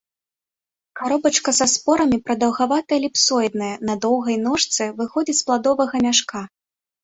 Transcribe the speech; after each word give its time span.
Каробачка 1.01 1.53
са 1.57 1.67
спорамі 1.73 2.17
прадаўгавата-эліпсоідная, 2.31 3.69
на 3.93 3.99
доўгай 4.09 4.41
ножцы, 4.49 4.83
выходзіць 4.99 5.39
з 5.45 5.49
пладовага 5.49 5.95
мяшка. 6.11 6.39